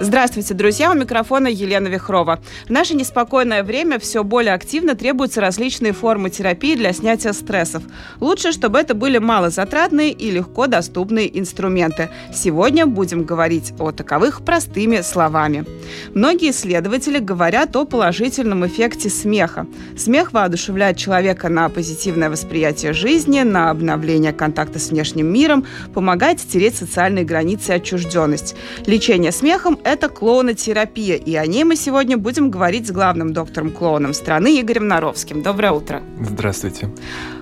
[0.00, 0.92] Здравствуйте, друзья!
[0.92, 2.38] У микрофона Елена Вихрова.
[2.68, 7.82] В наше неспокойное время все более активно требуются различные формы терапии для снятия стрессов.
[8.20, 12.10] Лучше, чтобы это были малозатратные и легко доступные инструменты.
[12.32, 15.64] Сегодня будем говорить о таковых простыми словами.
[16.14, 19.66] Многие исследователи говорят о положительном эффекте смеха.
[19.96, 26.76] Смех воодушевляет человека на позитивное восприятие жизни, на обновление контакта с внешним миром, помогает стереть
[26.76, 28.54] социальные границы и отчужденность.
[28.86, 34.60] Лечение смехом– это клоунотерапия, и о ней мы сегодня будем говорить с главным доктором-клоуном страны
[34.60, 35.42] Игорем Наровским.
[35.42, 36.02] Доброе утро.
[36.20, 36.90] Здравствуйте.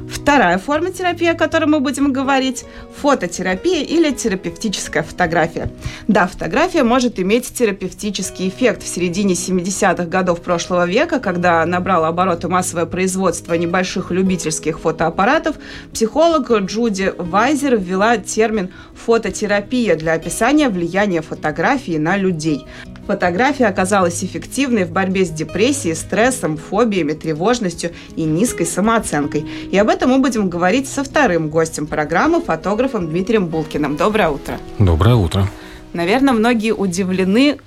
[0.09, 2.65] Вторая форма терапии, о которой мы будем говорить–
[3.01, 5.71] фототерапия или терапевтическая фотография.
[6.09, 8.83] Да, фотография может иметь терапевтический эффект.
[8.83, 15.57] В середине 70-х годов прошлого века, когда набрало обороты массовое производство небольших любительских фотоаппаратов,
[15.93, 22.65] психолог Джуди Вайзер ввела термин «фототерапия» для описания влияния фотографии на людей.
[23.07, 29.47] Фотография оказалась эффективной в борьбе с депрессией, стрессом, фобиями, тревожностью и низкой самооценкой.
[29.71, 33.97] И об этом мы будем говорить со вторым гостем программы, фотографом Дмитрием Булкиным.
[33.97, 34.59] Доброе утро.
[34.79, 35.49] Доброе утро.
[35.93, 37.59] Наверное, многие удивлены,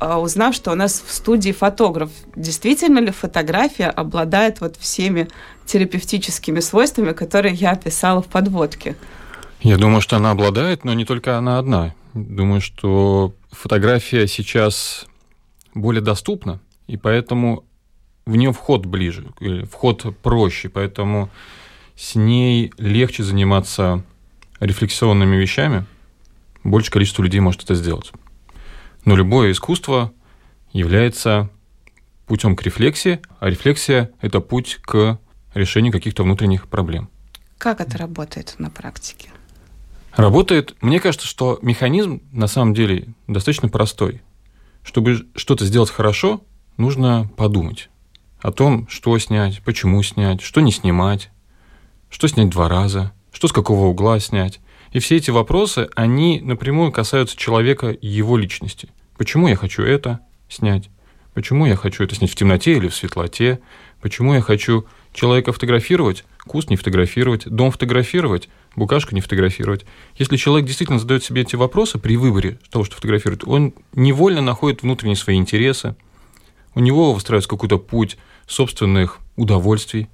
[0.00, 2.10] а, узнав, что у нас в студии фотограф.
[2.34, 5.28] Действительно ли фотография обладает вот всеми
[5.66, 8.96] терапевтическими свойствами, которые я описала в подводке?
[9.60, 11.94] Я думаю, что она обладает, но не только она одна.
[12.14, 15.06] Думаю, что фотография сейчас
[15.74, 17.64] более доступна, и поэтому
[18.26, 19.26] в нее вход ближе,
[19.70, 21.30] вход проще, поэтому
[21.96, 24.04] с ней легче заниматься
[24.60, 25.86] рефлексионными вещами,
[26.62, 28.12] больше количество людей может это сделать.
[29.04, 30.12] Но любое искусство
[30.72, 31.50] является
[32.26, 35.18] путем к рефлексии, а рефлексия– это путь к
[35.54, 37.08] решению каких-то внутренних проблем.
[37.58, 39.30] Как это работает на практике?
[40.14, 44.22] Работает, мне кажется, что механизм на самом деле достаточно простой.
[44.82, 46.42] Чтобы что-то сделать хорошо,
[46.76, 47.90] нужно подумать
[48.40, 51.30] о том, что снять, почему снять, что не снимать,
[52.10, 54.60] что снять два раза, что с какого угла снять.
[54.92, 58.88] И все эти вопросы, они напрямую касаются человека и его личности.
[59.18, 60.90] Почему я хочу это снять?
[61.34, 63.60] Почему я хочу это снять в темноте или в светлоте?
[64.00, 64.86] Почему я хочу
[65.16, 69.84] человека фотографировать, куст не фотографировать, дом фотографировать, букашку не фотографировать.
[70.16, 74.82] Если человек действительно задает себе эти вопросы при выборе того, что фотографирует, он невольно находит
[74.82, 75.96] внутренние свои интересы,
[76.74, 80.08] у него выстраивается какой-то путь собственных удовольствий.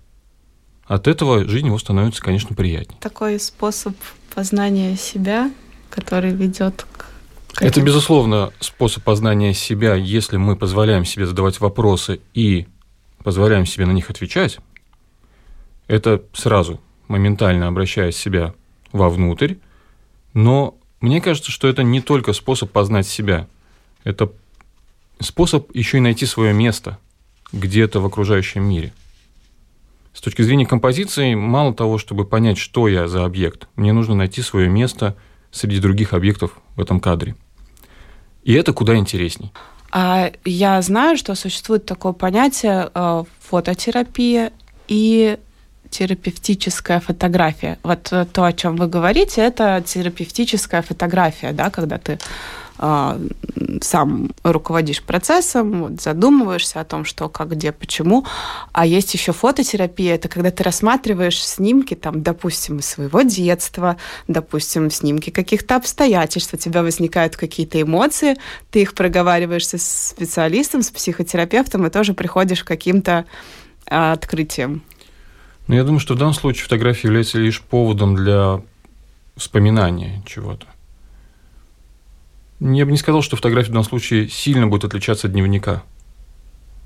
[0.86, 2.98] От этого жизнь его становится, конечно, приятнее.
[3.00, 3.94] Такой способ
[4.34, 5.50] познания себя,
[5.90, 7.12] который ведет к
[7.60, 12.66] это, безусловно, способ познания себя, если мы позволяем себе задавать вопросы и
[13.22, 14.58] позволяем себе на них отвечать.
[15.86, 18.54] Это сразу моментально обращая себя
[18.92, 19.56] вовнутрь,
[20.32, 23.48] но мне кажется, что это не только способ познать себя,
[24.02, 24.32] это
[25.20, 26.98] способ еще и найти свое место
[27.52, 28.92] где-то в окружающем мире.
[30.12, 34.42] С точки зрения композиции, мало того, чтобы понять, что я за объект, мне нужно найти
[34.42, 35.16] свое место
[35.50, 37.34] среди других объектов в этом кадре.
[38.42, 39.52] И это куда интересней.
[39.90, 44.52] А я знаю, что существует такое понятие э, фототерапия
[44.88, 45.38] и
[45.90, 47.78] терапевтическая фотография.
[47.82, 52.18] Вот э, то, о чем вы говорите, это терапевтическая фотография, да, когда ты
[53.80, 58.26] сам руководишь процессом, вот, задумываешься о том, что, как, где, почему.
[58.72, 64.90] А есть еще фототерапия, это когда ты рассматриваешь снимки, там, допустим, из своего детства, допустим,
[64.90, 68.36] снимки каких-то обстоятельств, у тебя возникают какие-то эмоции,
[68.70, 73.26] ты их проговариваешь со специалистом, с психотерапевтом, и тоже приходишь к каким-то
[73.86, 74.82] э, открытиям.
[75.68, 78.60] Но я думаю, что в данном случае фотография является лишь поводом для
[79.36, 80.66] вспоминания чего-то.
[82.64, 85.82] Я бы не сказал, что фотография в данном случае сильно будет отличаться от дневника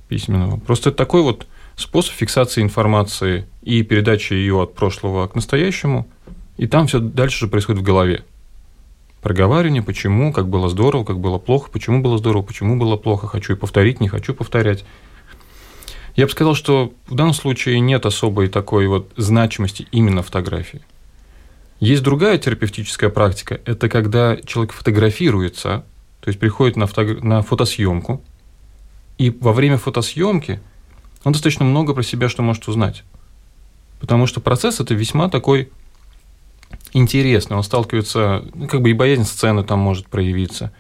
[0.09, 0.59] письменного.
[0.59, 1.47] Просто это такой вот
[1.77, 6.09] способ фиксации информации и передачи ее от прошлого к настоящему,
[6.57, 8.25] и там все дальше же происходит в голове.
[9.21, 13.53] Проговаривание, почему, как было здорово, как было плохо, почему было здорово, почему было плохо, хочу
[13.53, 14.83] и повторить, не хочу повторять.
[16.15, 20.81] Я бы сказал, что в данном случае нет особой такой вот значимости именно фотографии.
[21.81, 23.61] Есть другая терапевтическая практика.
[23.65, 25.85] Это когда человек фотографируется,
[26.21, 27.05] то есть приходит на, фото...
[27.25, 28.23] на фотосъемку,
[29.19, 30.61] и во время фотосъемки
[31.25, 33.05] он достаточно много про себя что может узнать.
[34.01, 35.71] Потому что процесс это весьма такой
[36.93, 37.57] интересный.
[37.57, 40.73] Он сталкивается, ну, как бы и боязнь сцены там может проявиться,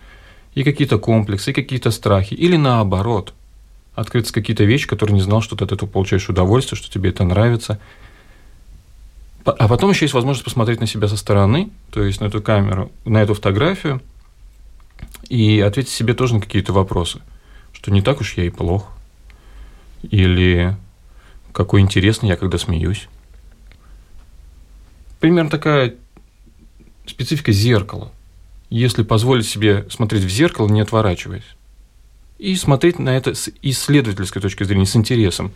[0.55, 3.35] и какие-то комплексы, и какие-то страхи, или наоборот,
[3.95, 7.25] открыться какие-то вещи, которые не знал, что ты от этого получаешь удовольствие, что тебе это
[7.25, 7.79] нравится.
[9.47, 12.91] А потом еще есть возможность посмотреть на себя со стороны, то есть на эту камеру,
[13.05, 14.03] на эту фотографию,
[15.29, 17.21] и ответить себе тоже на какие-то вопросы,
[17.73, 18.89] что не так уж я и плох,
[20.03, 20.77] или
[21.53, 23.09] какой интересный я, когда смеюсь.
[25.21, 25.95] Примерно такая
[27.07, 28.11] специфика зеркала.
[28.69, 31.57] Если позволить себе смотреть в зеркало, не отворачиваясь,
[32.39, 35.53] и смотреть на это с исследовательской точки зрения, с интересом.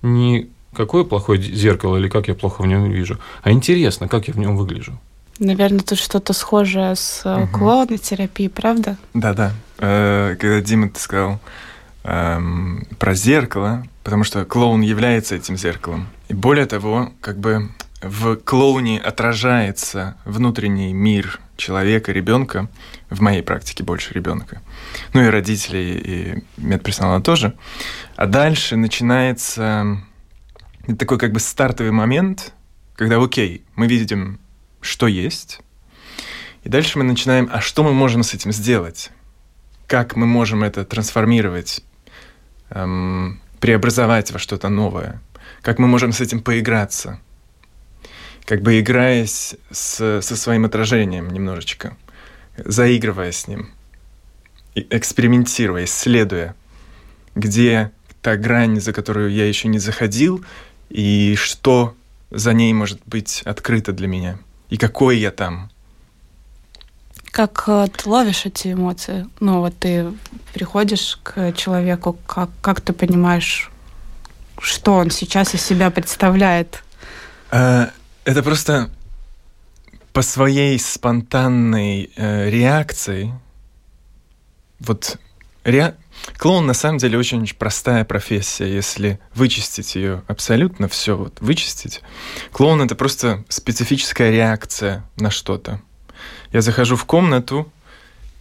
[0.00, 4.34] Не какое плохое зеркало или как я плохо в нем вижу, а интересно, как я
[4.34, 4.98] в нем выгляжу.
[5.38, 7.46] Наверное, тут что-то схожее с угу.
[7.58, 8.96] клоунотерапией, правда?
[9.12, 9.52] Да-да.
[9.78, 11.40] Э, когда Дима ты сказал
[12.04, 16.08] эм, про зеркало, потому что клоун является этим зеркалом.
[16.28, 17.68] И более того, как бы
[18.02, 22.68] в клоуне отражается внутренний мир человека, ребенка,
[23.10, 24.60] в моей практике больше ребенка,
[25.12, 27.54] ну и родителей, и медперсонала тоже.
[28.16, 29.98] А дальше начинается
[30.94, 32.52] такой как бы стартовый момент,
[32.94, 34.38] когда, окей, мы видим,
[34.80, 35.60] что есть,
[36.62, 39.10] и дальше мы начинаем, а что мы можем с этим сделать?
[39.86, 41.84] Как мы можем это трансформировать,
[42.70, 45.20] эм, преобразовать во что-то новое?
[45.62, 47.20] Как мы можем с этим поиграться?
[48.44, 51.96] Как бы играясь с, со своим отражением немножечко,
[52.56, 53.70] заигрывая с ним,
[54.74, 56.54] экспериментируя, исследуя,
[57.34, 57.92] где
[58.22, 60.44] та грань, за которую я еще не заходил,
[60.88, 61.94] и что
[62.30, 64.38] за ней может быть открыто для меня,
[64.68, 65.70] и какой я там.
[67.30, 69.26] Как э, ты ловишь эти эмоции?
[69.40, 70.12] Ну, вот ты
[70.54, 73.70] приходишь к человеку, как, как ты понимаешь,
[74.58, 76.82] что он сейчас из себя представляет?
[77.50, 77.90] А,
[78.24, 78.90] это просто
[80.12, 83.34] по своей спонтанной э, реакции,
[84.78, 85.18] вот
[85.62, 85.94] ре...
[86.36, 92.02] клоун на самом деле очень простая профессия, если вычистить ее абсолютно все, вот вычистить.
[92.52, 95.80] Клоун это просто специфическая реакция на что-то.
[96.52, 97.70] Я захожу в комнату,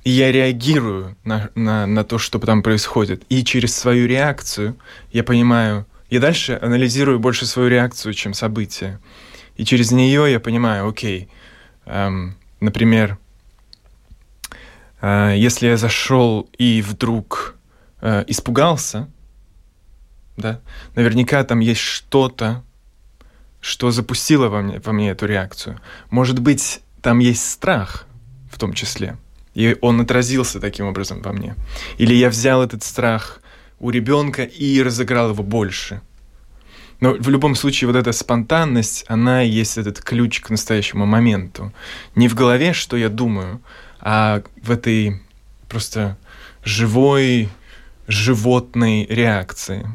[0.05, 3.23] и я реагирую на, на, на то, что там происходит.
[3.27, 4.77] И через свою реакцию
[5.11, 8.99] я понимаю, я дальше анализирую больше свою реакцию, чем события.
[9.57, 11.27] И через нее я понимаю, окей,
[11.85, 13.17] эм, например,
[15.01, 17.54] э, если я зашел и вдруг
[18.05, 19.09] э, испугался,
[20.37, 20.59] да,
[20.95, 22.63] наверняка там есть что-то,
[23.61, 25.79] что запустило во мне, во мне эту реакцию.
[26.11, 28.05] Может быть, там есть страх
[28.51, 29.17] в том числе,
[29.55, 31.55] и он отразился таким образом во мне.
[31.97, 33.41] Или я взял этот страх
[33.79, 36.01] у ребенка и разыграл его больше–
[36.99, 41.73] но в любом случае вот эта спонтанность, она и есть этот ключ к настоящему моменту.
[42.15, 43.61] Не в голове, что я думаю,
[43.99, 45.21] а в этой
[45.67, 46.17] просто
[46.63, 47.49] живой,
[48.07, 49.87] животной реакции.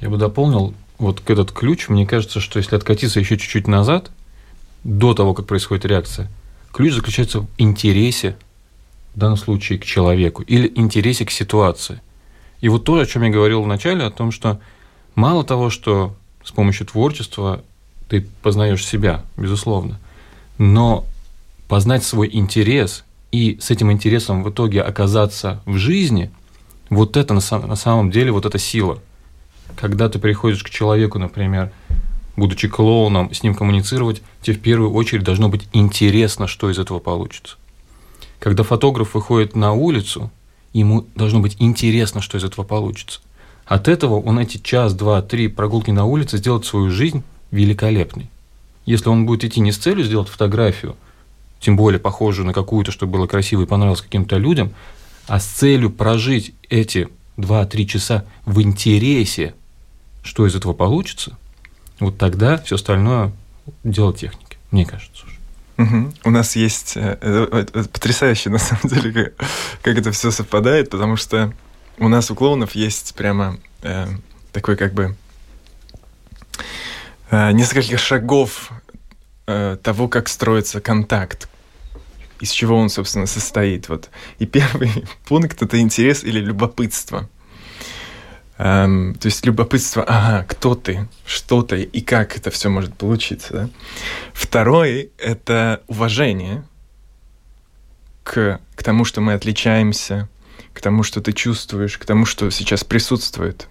[0.00, 1.88] Я бы дополнил вот этот ключ.
[1.88, 4.10] Мне кажется, что если откатиться еще чуть-чуть назад,
[4.84, 6.30] до того, как происходит реакция,
[6.72, 8.36] ключ заключается в интересе,
[9.14, 12.00] в данном случае к человеку, или интересе к ситуации.
[12.60, 14.60] И вот то, о чем я говорил в начале, о том, что
[15.14, 17.62] мало того, что с помощью творчества
[18.08, 20.00] ты познаешь себя, безусловно.
[20.56, 21.04] Но
[21.68, 26.30] познать свой интерес и с этим интересом в итоге оказаться в жизни,
[26.90, 28.98] вот это на, на самом деле, вот эта сила.
[29.76, 31.70] Когда ты приходишь к человеку, например,
[32.36, 36.98] будучи клоуном, с ним коммуницировать, тебе в первую очередь должно быть интересно, что из этого
[36.98, 37.56] получится.
[38.38, 40.30] Когда фотограф выходит на улицу,
[40.72, 43.20] ему должно быть интересно, что из этого получится.
[43.66, 48.30] От этого он эти час, два, три прогулки на улице сделает свою жизнь великолепной.
[48.86, 50.96] Если он будет идти не с целью сделать фотографию,
[51.60, 54.72] тем более похожую на какую-то, чтобы было красиво и понравилось каким-то людям,
[55.28, 59.54] а с целью прожить эти 2-3 часа в интересе,
[60.22, 61.36] что из этого получится,
[62.00, 63.32] вот тогда все остальное
[63.84, 65.24] дело техники, мне кажется.
[65.76, 66.12] Угу.
[66.24, 69.48] У нас есть э, это, это потрясающе на самом деле, как,
[69.82, 71.52] как это все совпадает, потому что
[71.98, 74.06] у нас у клоунов есть прямо э,
[74.52, 75.16] такой как бы
[77.30, 78.72] э, несколько шагов
[79.46, 81.48] э, того, как строится контакт,
[82.40, 83.88] из чего он, собственно, состоит.
[83.88, 84.10] Вот.
[84.38, 84.90] И первый
[85.28, 87.28] пункт— это интерес или любопытство.
[88.58, 93.52] Эм, то есть любопытство, ага, кто ты, что ты и как это все может получиться.
[93.52, 93.70] Да?
[94.32, 96.64] Второй— это уважение
[98.24, 100.28] к, к тому, что мы отличаемся,
[100.72, 103.68] к тому, что ты чувствуешь, к тому, что сейчас присутствует.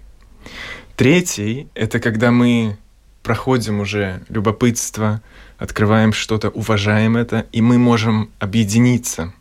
[0.96, 2.78] Третий— это когда мы
[3.24, 5.22] проходим уже любопытство,
[5.58, 9.34] открываем что-то, уважаем это, и мы можем объединиться,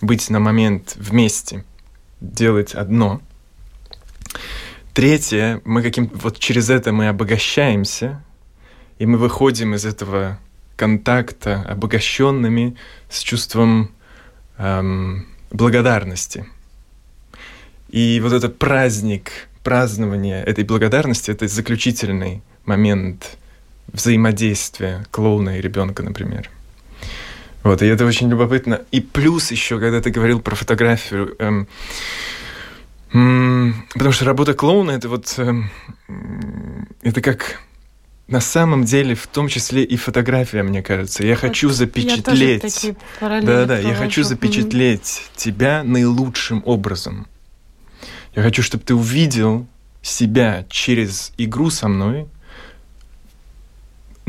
[0.00, 1.64] быть на момент вместе.
[2.20, 3.22] делать одно.
[4.92, 8.22] Третье, мы каким вот через это мы обогащаемся,
[8.98, 10.38] и мы выходим из этого
[10.76, 12.76] контакта обогащенными
[13.08, 13.92] с чувством
[14.58, 16.46] эм, благодарности.
[17.88, 23.38] И вот этот праздник, празднование этой благодарности, это заключительный момент
[23.92, 26.50] взаимодействия клоуна и ребенка, например.
[27.62, 28.82] Вот, и это очень любопытно.
[28.90, 31.68] И плюс еще, когда ты говорил про фотографию, эм,
[33.92, 35.68] Потому что работа клоуна это вот эм,
[37.02, 37.60] это как
[38.28, 41.26] на самом деле, в том числе и фотография, мне кажется.
[41.26, 42.84] Я хочу запечатлеть.
[42.84, 47.26] Я да, да, я хочу запечатлеть тебя наилучшим образом.
[48.36, 49.66] Я хочу, чтобы ты увидел
[50.02, 52.28] себя через игру со мной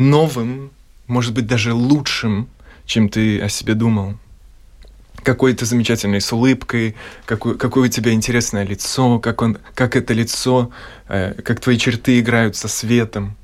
[0.10, 0.72] новым,
[1.08, 2.48] может быть, даже лучшим,
[2.86, 4.16] чем ты о себе думал
[5.24, 10.14] какой ты замечательный, с улыбкой, какое, какое у тебя интересное лицо, как, он, как это
[10.14, 10.72] лицо,
[11.08, 13.36] э, как твои черты играют со светом.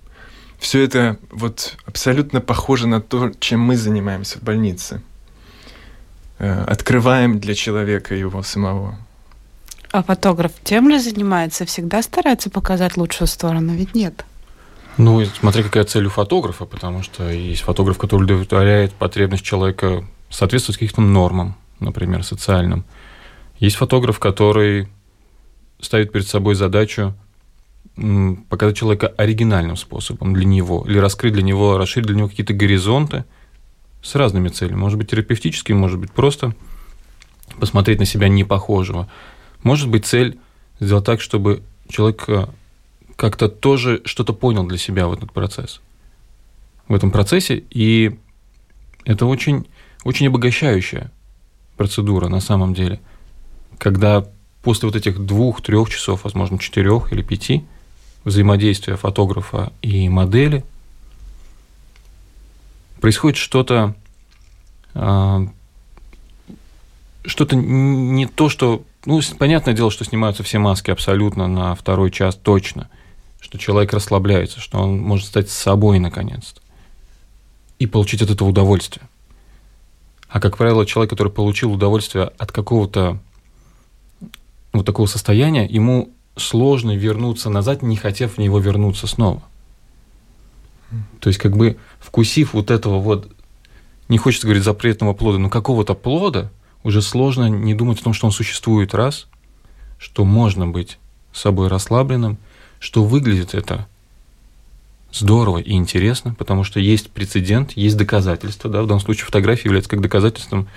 [0.59, 5.01] Все это вот абсолютно похоже на то, чем мы занимаемся в больнице.
[6.39, 8.97] Э, открываем для человека его самого.
[9.91, 11.65] А фотограф тем ли занимается?
[11.65, 13.73] Всегда старается показать лучшую сторону?
[13.73, 14.25] Ведь нет.
[14.97, 20.79] Ну, смотри, какая цель у фотографа, потому что есть фотограф, который удовлетворяет потребность человека соответствовать
[20.79, 22.85] каким-то нормам например, социальном.
[23.59, 24.87] Есть фотограф, который
[25.79, 27.13] ставит перед собой задачу
[28.49, 33.25] показать человека оригинальным способом для него, или раскрыть для него, расширить для него какие-то горизонты
[34.03, 34.77] с разными целями.
[34.77, 36.53] Может быть, терапевтическими, может быть, просто
[37.59, 39.09] посмотреть на себя непохожего.
[39.63, 40.37] Может быть, цель
[40.79, 42.47] сделать так, чтобы человек э,
[43.17, 45.81] как-то тоже что-то понял для себя в этот процесс.
[46.87, 48.17] В этом процессе, и
[49.03, 49.67] это очень,
[50.05, 51.11] очень обогащающее
[51.75, 53.01] процедура на самом деле,
[53.77, 54.25] когда
[54.63, 57.65] после вот этих двух-трех часов, возможно, четырех или пяти
[58.23, 60.63] взаимодействия фотографа и модели
[63.01, 63.95] происходит что-то
[64.93, 65.47] а,
[67.27, 68.83] что-то не то, что...
[69.05, 72.89] Ну, понятное дело, что снимаются все маски абсолютно на второй час точно,
[73.39, 76.61] что человек расслабляется, что он может стать собой наконец-то
[77.79, 79.07] и получить от этого удовольствие.
[80.29, 83.19] А, как правило, человек, который получил удовольствие от какого-то
[84.73, 89.41] вот такого состояния, ему сложно вернуться назад, не хотев в него вернуться снова.
[91.19, 93.31] То есть, как бы вкусив вот этого вот,
[94.09, 96.51] не хочется говорить запретного плода, но какого-то плода,
[96.83, 99.27] уже сложно не думать о том, что он существует раз,
[99.97, 100.99] что можно быть
[101.33, 102.37] собой расслабленным,
[102.79, 103.87] что выглядит это
[105.11, 109.89] здорово и интересно, потому что есть прецедент, есть доказательства, да, в данном случае фотография является
[109.89, 110.67] как доказательством,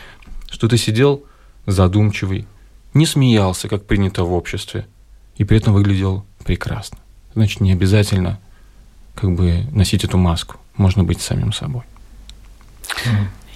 [0.50, 1.24] что ты сидел
[1.66, 2.46] задумчивый,
[2.94, 4.86] не смеялся, как принято в обществе,
[5.36, 6.98] и при этом выглядел прекрасно.
[7.34, 8.40] Значит, не обязательно
[9.14, 11.82] как бы носить эту маску, можно быть самим собой.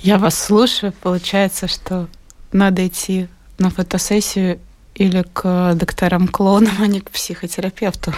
[0.00, 2.08] Я вас слушаю, получается, что
[2.52, 4.60] надо идти на фотосессию
[4.94, 8.12] или к докторам-клонам, а не к психотерапевту.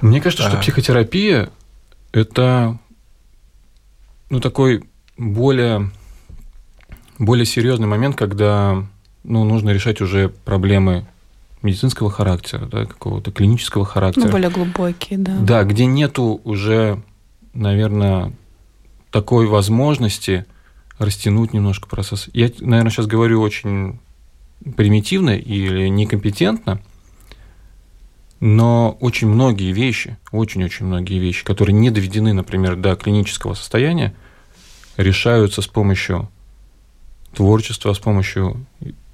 [0.00, 1.50] Мне кажется, что психотерапия–
[2.12, 2.78] это
[4.30, 4.84] ну, такой
[5.16, 5.90] более,
[7.18, 8.84] более серьезный момент, когда
[9.24, 11.06] ну, нужно решать уже проблемы
[11.62, 14.26] медицинского характера, да, какого-то клинического характера.
[14.26, 15.36] Ну, более глубокие, да.
[15.40, 17.02] Да, где нету уже,
[17.52, 18.32] наверное,
[19.10, 20.46] такой возможности
[20.98, 22.28] растянуть немножко процесс.
[22.32, 23.98] Я, наверное, сейчас говорю очень
[24.76, 26.80] примитивно или некомпетентно,
[28.40, 34.14] но очень многие вещи, очень-очень многие вещи, которые не доведены, например, до клинического состояния,
[34.96, 36.28] решаются с помощью
[37.34, 38.64] творчества, с помощью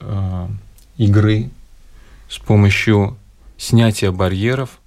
[0.00, 0.48] э,
[0.96, 1.50] игры,
[2.28, 3.16] с помощью
[3.56, 4.80] снятия барьеров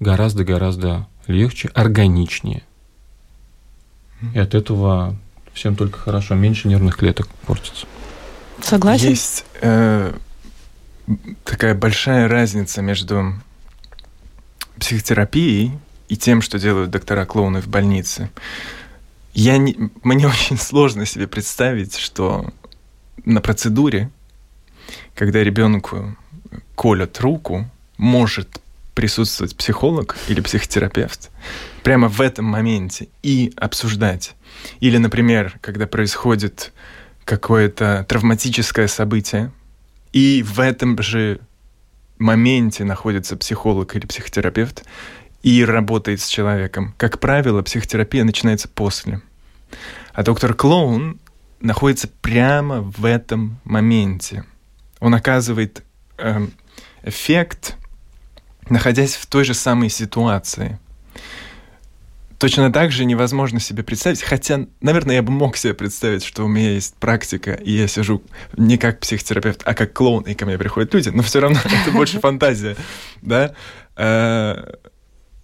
[0.00, 2.62] гораздо-гораздо легче, органичнее.
[4.34, 5.16] И от этого
[5.56, 7.86] всем только хорошо, меньше нервных клеток портится.
[8.62, 9.08] Согласен?
[9.08, 10.12] Есть э,
[11.44, 13.32] такая большая разница между
[14.78, 15.72] психотерапией
[16.08, 18.30] и тем, что делают доктора-клоуны в больнице.
[19.32, 22.52] Я не, мне очень сложно себе представить, что
[23.24, 24.10] на процедуре,
[25.14, 26.16] когда ребенку
[26.74, 28.60] колят руку, может
[28.96, 31.30] присутствовать психолог или психотерапевт
[31.82, 34.34] прямо в этом моменте и обсуждать.
[34.80, 36.72] Или, например, когда происходит
[37.24, 39.52] какое-то травматическое событие,
[40.12, 41.40] и в этом же
[42.18, 44.84] моменте находится психолог или психотерапевт
[45.42, 46.94] и работает с человеком.
[46.96, 49.20] Как правило, психотерапия начинается после.
[50.14, 51.20] А доктор Клоун
[51.60, 54.44] находится прямо в этом моменте.
[55.00, 55.84] он оказывает
[56.16, 56.46] э,
[57.02, 57.76] эффект,
[58.68, 60.78] находясь в той же самой ситуации.
[62.38, 66.48] Точно так же невозможно себе представить, хотя, наверное, я бы мог себе представить, что у
[66.48, 68.22] меня есть практика, и я сижу
[68.58, 71.92] не как психотерапевт, а как клоун, и ко мне приходят люди, но все равно это
[71.92, 72.76] больше фантазия,
[73.22, 73.54] да.
[73.96, 74.74] Э,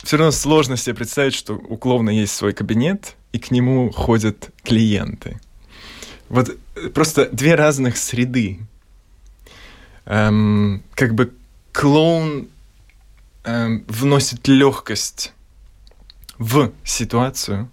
[0.02, 4.50] все равно сложно себе представить, что у клоуна есть свой кабинет, и к нему ходят
[4.62, 5.40] клиенты.
[6.28, 8.58] Вот э, просто две разных среды.
[10.04, 11.32] Эм, как бы
[11.72, 12.48] клоун
[13.44, 15.32] эм, вносит легкость
[16.38, 17.68] в ситуацию,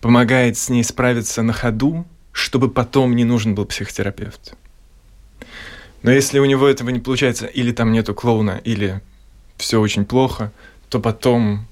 [0.00, 4.54] помогает с ней справиться на ходу, чтобы потом не нужен был психотерапевт.
[6.02, 9.02] Но если у него этого не получается, или там нету клоуна, или
[9.56, 10.52] все очень плохо,
[10.88, 11.66] то потом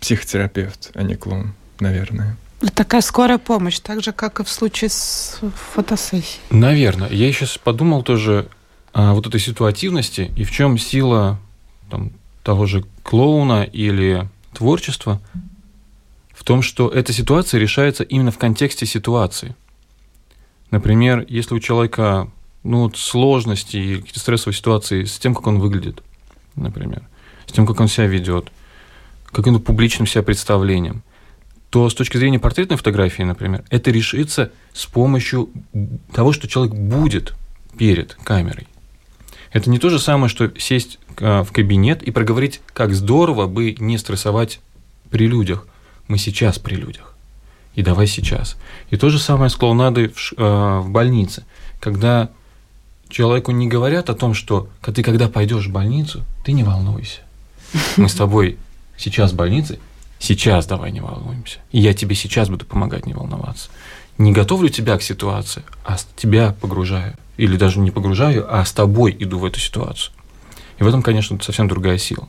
[0.00, 2.36] психотерапевт, а не клоун, наверное.
[2.74, 5.40] Такая скорая помощь, так же, как и в случае с
[5.74, 6.40] фотосессией.
[6.50, 7.08] Наверное.
[7.10, 8.48] Я сейчас подумал тоже
[8.92, 11.40] о вот этой ситуативности и в чем сила
[11.94, 12.10] там,
[12.42, 15.20] того же клоуна или творчества
[16.32, 19.54] в том, что эта ситуация решается именно в контексте ситуации.
[20.72, 22.28] Например, если у человека
[22.64, 26.02] ну, сложности и какие-то стрессовые ситуации с тем, как он выглядит,
[26.56, 27.04] например,
[27.46, 28.50] с тем, как он себя ведет,
[29.26, 31.04] каким-то публичным себя представлением,
[31.70, 35.48] то с точки зрения портретной фотографии, например, это решится с помощью
[36.12, 37.34] того, что человек будет
[37.78, 38.66] перед камерой.
[39.52, 43.98] Это не то же самое, что сесть в кабинет и проговорить, как здорово бы не
[43.98, 44.60] стрессовать
[45.10, 45.66] при людях.
[46.08, 47.14] Мы сейчас при людях.
[47.74, 48.56] И давай сейчас.
[48.90, 51.44] И то же самое с клоунадой в, э, в больнице.
[51.80, 52.30] Когда
[53.08, 57.20] человеку не говорят о том, что ты когда пойдешь в больницу, ты не волнуйся.
[57.96, 58.58] Мы с тобой
[58.96, 59.78] сейчас в больнице,
[60.18, 61.58] сейчас давай не волнуемся.
[61.72, 63.70] И я тебе сейчас буду помогать не волноваться.
[64.18, 67.14] Не готовлю тебя к ситуации, а тебя погружаю.
[67.36, 70.12] Или даже не погружаю, а с тобой иду в эту ситуацию.
[70.78, 72.28] И в этом, конечно, совсем другая сила.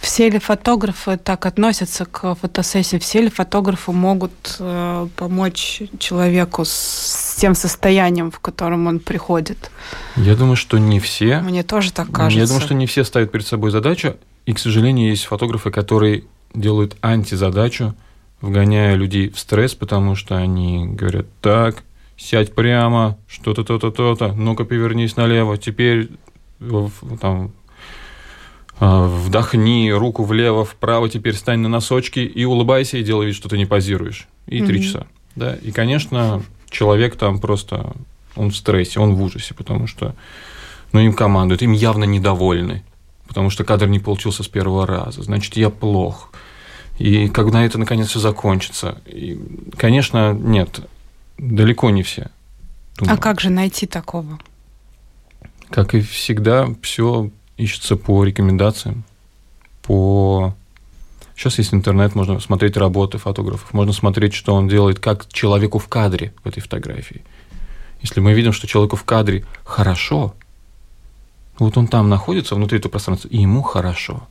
[0.00, 2.98] Все ли фотографы так относятся к фотосессии?
[2.98, 9.70] Все ли фотографы могут э, помочь человеку с тем состоянием, в котором он приходит?
[10.16, 11.40] Я думаю, что не все.
[11.40, 12.38] Мне тоже так кажется.
[12.38, 14.16] Я думаю, что не все ставят перед собой задачу.
[14.44, 17.94] И, к сожалению, есть фотографы, которые делают антизадачу,
[18.40, 21.84] вгоняя людей в стресс, потому что они говорят, так,
[22.16, 26.10] сядь прямо, что-то, то-то, то-то, ну-ка повернись налево, теперь
[27.20, 27.52] там,
[28.78, 33.48] а, вдохни руку влево, вправо, теперь стань на носочки и улыбайся и делай вид, что
[33.48, 34.26] ты не позируешь.
[34.46, 34.82] И три mm-hmm.
[34.82, 35.06] часа.
[35.36, 35.54] Да?
[35.54, 37.92] И, конечно, человек там просто,
[38.34, 40.14] он в стрессе, он в ужасе, потому что
[40.92, 42.82] ну, им командуют, им явно недовольны,
[43.28, 46.32] потому что кадр не получился с первого раза, значит, я плох.
[46.98, 49.00] И когда это наконец все закончится?
[49.06, 49.38] И,
[49.76, 50.80] конечно, нет,
[51.38, 52.30] далеко не все.
[52.96, 53.14] Думаю.
[53.14, 54.38] А как же найти такого?
[55.72, 59.04] Как и всегда, все ищется по рекомендациям,
[59.82, 60.54] по...
[61.34, 65.88] Сейчас есть интернет, можно смотреть работы фотографов, можно смотреть, что он делает, как человеку в
[65.88, 67.22] кадре в этой фотографии.
[68.02, 70.34] Если мы видим, что человеку в кадре хорошо,
[71.58, 74.28] вот он там находится, внутри этого пространства, и ему хорошо.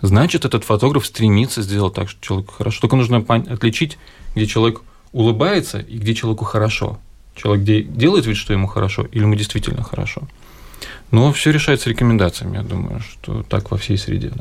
[0.00, 2.80] Значит, этот фотограф стремится сделать так, что человеку хорошо.
[2.80, 3.98] Только нужно отличить,
[4.34, 7.00] где человек улыбается и где человеку хорошо.
[7.34, 10.22] Человек делает вид, что ему хорошо, или ему действительно хорошо.
[11.10, 14.32] Но все решается рекомендациями, я думаю, что так во всей среде.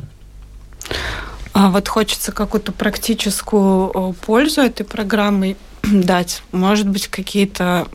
[1.54, 6.44] А вот хочется какую-то практическую пользу этой программой дать.
[6.52, 7.88] Может быть, какие-то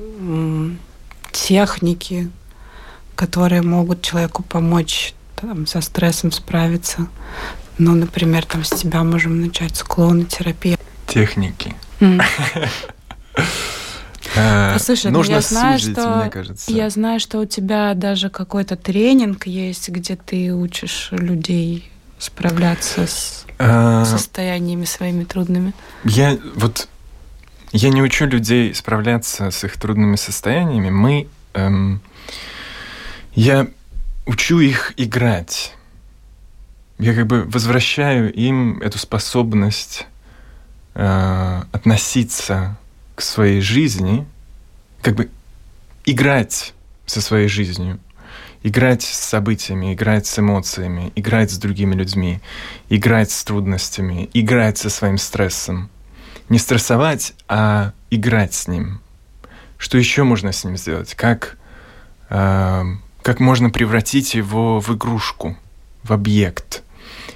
[1.32, 2.30] техники,
[3.14, 7.08] которые могут человеку помочь там, со стрессом справиться.
[7.78, 10.78] Ну, например, там с тебя можем начать с клоунотерапии.
[11.06, 11.74] Техники.
[14.36, 16.72] Э, Послушай, ну я знаю, сузить, что мне кажется.
[16.72, 23.46] я знаю, что у тебя даже какой-то тренинг есть, где ты учишь людей справляться с
[23.58, 24.04] а...
[24.04, 25.74] состояниями своими трудными.
[26.04, 26.88] Я вот
[27.72, 30.90] я не учу людей справляться с их трудными состояниями.
[30.90, 32.00] Мы эм,
[33.34, 33.66] я
[34.26, 35.74] учу их играть.
[36.98, 40.06] Я как бы возвращаю им эту способность
[40.94, 42.76] э, относиться
[43.14, 44.26] к своей жизни,
[45.02, 45.30] как бы
[46.04, 46.74] играть
[47.06, 48.00] со своей жизнью,
[48.62, 52.40] играть с событиями, играть с эмоциями, играть с другими людьми,
[52.88, 55.90] играть с трудностями, играть со своим стрессом.
[56.48, 59.00] Не стрессовать, а играть с ним.
[59.78, 61.14] Что еще можно с ним сделать?
[61.14, 61.56] Как,
[62.30, 62.82] э,
[63.22, 65.56] как можно превратить его в игрушку,
[66.02, 66.82] в объект?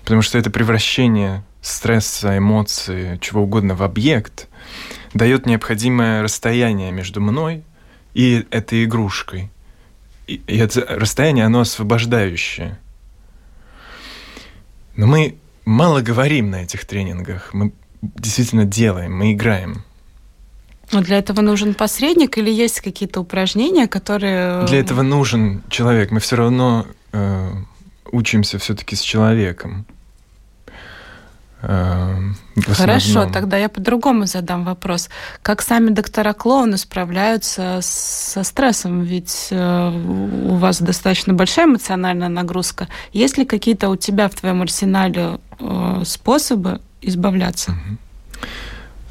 [0.02, 4.48] Потому что это превращение стресса, эмоций, чего угодно в объект–
[5.14, 7.62] дает необходимое расстояние между мной
[8.14, 9.50] и этой игрушкой.
[10.26, 12.78] и, и это расстояние, оно освобождающее.
[14.96, 17.54] Но мы мало говорим на этих тренингах.
[17.54, 19.84] Мы действительно делаем, мы играем.
[20.92, 24.66] Но для этого нужен посредник или есть какие-то упражнения, которые...
[24.66, 26.10] Для этого нужен человек.
[26.10, 27.50] Мы все равно э,
[28.10, 29.86] учимся все-таки с человеком.
[31.62, 32.16] Э,
[32.66, 35.08] Хорошо, тогда я по-другому задам вопрос.
[35.42, 39.02] Как сами доктора клоуны справляются со стрессом?
[39.02, 42.88] Ведь э, у вас достаточно большая эмоциональная нагрузка.
[43.12, 47.74] Есть ли какие-то у тебя в твоем арсенале э, способы избавляться?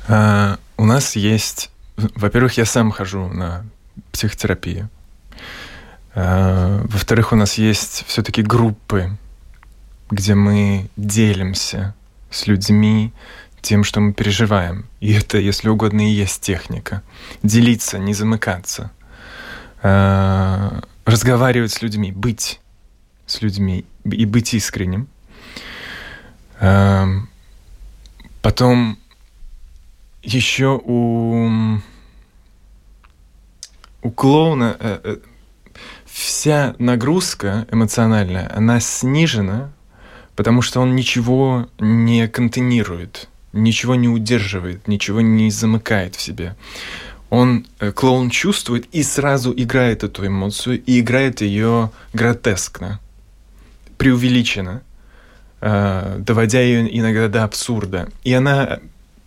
[0.07, 1.69] Uh, у нас есть...
[1.97, 3.65] Во-первых, я сам хожу на
[4.11, 4.89] психотерапию.
[6.15, 9.17] Во-вторых, у нас есть все-таки группы,
[10.09, 11.93] где мы делимся
[12.37, 13.11] с людьми
[13.61, 14.85] тем, что мы переживаем.
[14.99, 17.01] И это, если угодно, и есть техника.
[17.43, 18.91] Делиться, не замыкаться.
[19.83, 22.59] Uh, разговаривать с людьми, быть
[23.25, 25.07] с людьми и быть искренним.
[28.41, 28.97] Потом
[30.23, 31.79] еще у,
[34.01, 35.17] у клоуна э, э,
[36.05, 39.71] вся нагрузка эмоциональная, она снижена,
[40.37, 46.55] потому что он ничего не контейнирует, ничего не удерживает, ничего не замыкает в себе.
[47.29, 53.01] Он, э, клоун чувствует и сразу играет эту эмоцию, и играет ее гротескно,
[53.97, 54.83] преувеличенно,
[55.59, 58.07] э, доводя ее иногда до абсурда.
[58.23, 58.79] И она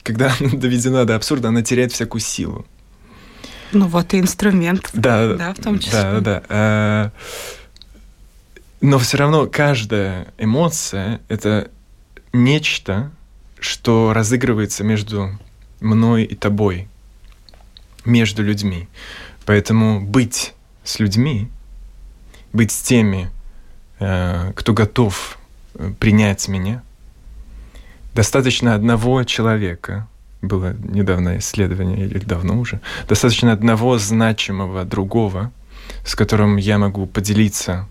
[0.03, 2.65] когда она доведена до абсурда, она теряет всякую силу.
[3.73, 4.89] Ну вот и инструмент.
[4.93, 6.01] Да, да, в том числе.
[6.01, 7.13] Да, да, да.
[8.81, 11.71] Но все равно каждая эмоция— это
[12.33, 13.11] нечто,
[13.59, 15.39] что разыгрывается между
[15.81, 16.89] мной и тобой,
[18.05, 18.89] между людьми.
[19.45, 21.51] Поэтому быть с людьми,
[22.53, 23.31] быть с теми,
[23.99, 25.39] э, кто готов
[25.75, 26.83] э, принять меня—
[28.15, 30.09] Достаточно одного человека,
[30.43, 35.53] было недавно исследование, или давно уже, достаточно одного значимого другого,
[36.05, 37.87] с которым я могу поделиться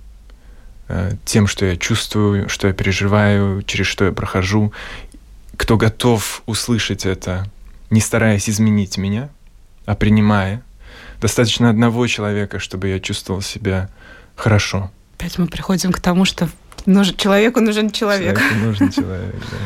[1.25, 4.73] тем, что я чувствую, что я переживаю, через что я прохожу,
[5.58, 7.45] кто готов услышать это,
[7.89, 9.30] не стараясь изменить меня,
[9.86, 10.63] а принимая.
[11.21, 13.89] Достаточно одного человека, чтобы я чувствовал себя
[14.36, 14.89] хорошо.
[15.17, 16.49] Опять мы приходим к тому, что
[16.86, 18.39] нужен, человеку нужен человек.
[18.39, 19.58] Человеку нужен человек, да.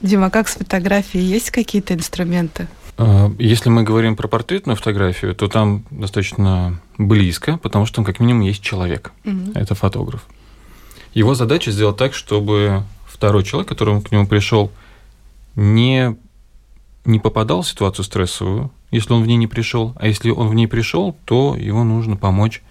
[0.06, 1.24] Дима, как с фотографией?
[1.24, 2.68] Есть какие-то инструменты?
[2.98, 8.20] А, если мы говорим про портретную фотографию, то там достаточно близко, потому что там как
[8.20, 9.12] минимум есть человек.
[9.24, 9.52] Угу.
[9.54, 10.26] Это фотограф.
[11.14, 14.70] Его задача сделать так, чтобы второй человек, который к нему пришел,
[15.54, 16.16] не,
[17.04, 19.94] не попадал в ситуацию стрессовую, если он в ней не пришел.
[19.96, 22.62] А если он в ней пришел, то его нужно помочь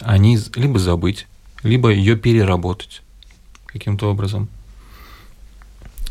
[0.00, 1.26] о ней либо забыть,
[1.62, 3.02] либо ее переработать
[3.66, 4.48] каким-то образом.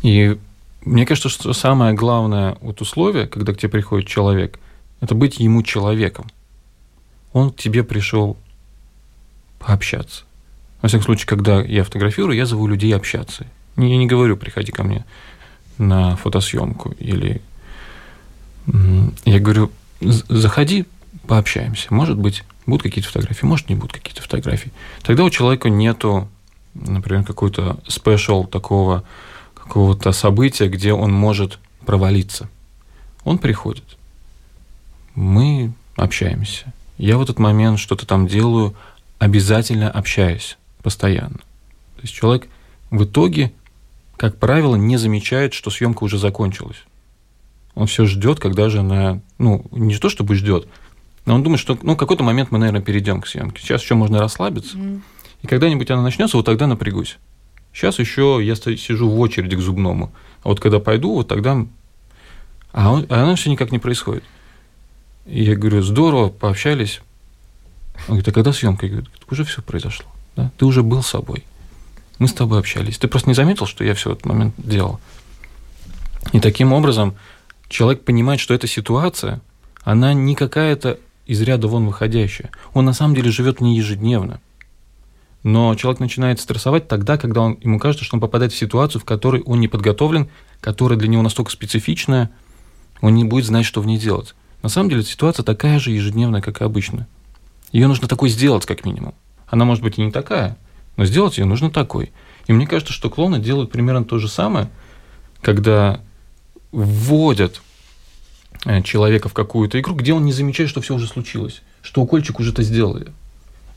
[0.02, 0.38] И
[0.82, 4.58] мне кажется, что самое главное вот условие, когда к тебе приходит человек,
[5.00, 6.26] это быть ему человеком.
[7.32, 8.38] Он к тебе пришел
[9.58, 10.24] пообщаться.
[10.82, 13.46] Во всяком случае, когда я фотографирую, я зову людей общаться.
[13.76, 15.04] Я не говорю, приходи ко мне
[15.78, 17.40] на фотосъемку или
[19.24, 20.86] я говорю, заходи,
[21.26, 21.92] пообщаемся.
[21.92, 24.70] Может быть, будут какие-то фотографии, может, не будут какие-то фотографии.
[25.02, 26.28] Тогда у человека нету,
[26.74, 29.04] например, какой-то спешл такого
[29.54, 32.48] какого-то события, где он может провалиться.
[33.24, 33.84] Он приходит.
[35.14, 36.72] Мы общаемся.
[36.98, 38.74] Я в этот момент что-то там делаю,
[39.18, 41.38] обязательно общаюсь постоянно.
[41.96, 42.48] То есть человек
[42.90, 43.52] в итоге,
[44.16, 46.84] как правило, не замечает, что съемка уже закончилась.
[47.74, 50.66] Он все ждет, когда же она, ну, не то чтобы ждет,
[51.26, 53.62] но он думает, что ну, какой-то момент мы, наверное, перейдем к съемке.
[53.62, 54.76] Сейчас еще можно расслабиться.
[54.76, 55.00] Mm.
[55.42, 57.18] И когда-нибудь она начнется, вот тогда напрягусь.
[57.72, 60.12] Сейчас еще я сижу в очереди к зубному.
[60.42, 61.66] А вот когда пойду, вот тогда...
[62.72, 64.24] А, он, а оно все никак не происходит.
[65.26, 67.00] И я говорю, здорово, пообщались.
[68.08, 68.86] Он говорит, а когда съемка?
[68.86, 70.06] Я говорю, уже все произошло.
[70.36, 70.50] Да?
[70.56, 71.44] Ты уже был собой.
[72.18, 72.98] Мы с тобой общались.
[72.98, 75.00] Ты просто не заметил, что я все этот момент делал.
[76.32, 77.14] И таким образом
[77.68, 79.40] человек понимает, что эта ситуация,
[79.82, 82.50] она не какая-то из ряда вон выходящая.
[82.74, 84.40] Он на самом деле живет не ежедневно.
[85.42, 89.04] Но человек начинает стрессовать тогда, когда он, ему кажется, что он попадает в ситуацию, в
[89.04, 90.28] которой он не подготовлен,
[90.60, 92.30] которая для него настолько специфичная,
[93.00, 94.34] он не будет знать, что в ней делать.
[94.62, 97.06] На самом деле ситуация такая же ежедневная, как и обычно.
[97.72, 99.14] Ее нужно такой сделать, как минимум.
[99.50, 100.56] Она может быть и не такая,
[100.96, 102.12] но сделать ее нужно такой.
[102.46, 104.70] И мне кажется, что клоуны делают примерно то же самое,
[105.42, 106.00] когда
[106.72, 107.60] вводят
[108.64, 112.40] э, человека в какую-то игру, где он не замечает, что все уже случилось, что укольчик
[112.40, 113.12] уже это сделали.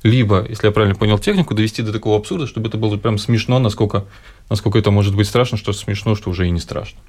[0.03, 3.57] либо, если я правильно понял технику, довести до такого абсурда, чтобы это было прям смешно,
[3.59, 4.05] насколько,
[4.49, 6.99] насколько это может быть страшно, что смешно, что уже и не страшно.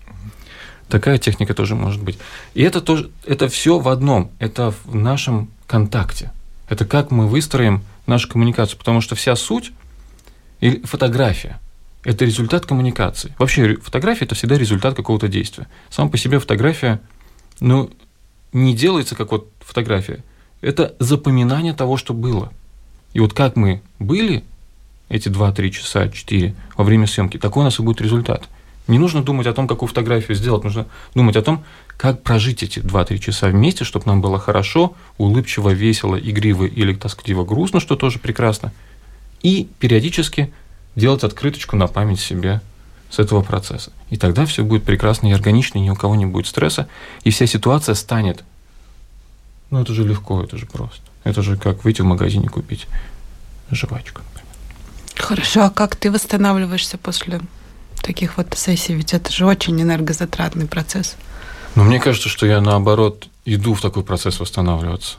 [0.88, 2.18] Такая техника тоже может быть.
[2.55, 6.31] И это тоже, это все в одном, это в нашем контакте.
[6.68, 9.72] Это как мы выстроим нашу коммуникацию, потому что вся суть
[10.61, 11.61] или фотография–
[12.05, 13.35] это результат коммуникации.
[13.38, 15.66] Вообще фотография– это всегда результат какого-то действия.
[15.90, 17.00] Сам по себе фотография,
[17.61, 17.90] ну,
[18.53, 20.22] не делается как вот фотография.
[20.61, 22.53] Это запоминание того, что было.
[23.12, 24.44] И вот как мы были
[25.09, 28.48] эти 2-3 часа, 4 во время съемки, такой у нас и будет результат.
[28.87, 31.64] Не нужно думать о том, какую фотографию сделать, нужно думать о том,
[31.97, 37.44] как прожить эти 2-3 часа вместе, чтобы нам было хорошо, улыбчиво, весело, игриво или тоскливо,
[37.44, 38.73] грустно, что тоже прекрасно.
[39.42, 40.53] И периодически
[40.97, 42.61] делать открыточку на память себе
[43.11, 43.92] с этого процесса.
[44.11, 46.88] И тогда все будет прекрасно и органично, и ни у кого не будет стресса,
[47.23, 48.44] и вся ситуация станет.
[49.70, 51.03] Ну, это же легко, это же просто.
[51.25, 52.87] Это же как выйти в магазине купить
[53.70, 54.20] жвачку.
[55.16, 57.40] Хорошо, а как ты восстанавливаешься после
[58.05, 58.95] таких вот сессий?
[58.95, 61.17] Ведь это же очень энергозатратный процесс.
[61.75, 65.17] Но мне кажется, что я наоборот иду в такой процесс восстанавливаться.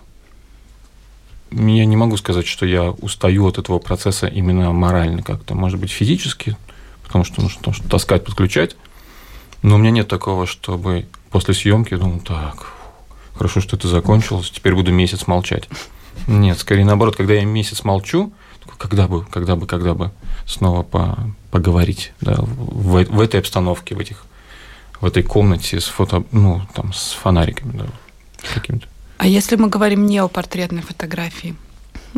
[1.51, 5.55] Я не могу сказать, что я устаю от этого процесса именно морально как-то.
[5.55, 6.57] Может быть, физически,
[7.03, 8.75] потому что нужно что таскать, подключать.
[9.61, 12.67] Но у меня нет такого, чтобы после съемки думал, так,
[13.35, 15.67] хорошо, что это закончилось, теперь буду месяц молчать.
[16.27, 18.33] Нет, скорее наоборот, когда я месяц молчу,
[18.77, 20.11] когда бы, когда бы, когда бы
[20.45, 21.17] снова по,
[21.55, 24.25] поговорить да, в, в этой обстановке, в этих
[24.99, 27.85] в этой комнате с фото, ну, там, с фонариками, да,
[28.53, 28.87] каким-то.
[29.17, 31.55] А если мы говорим не о портретной фотографии,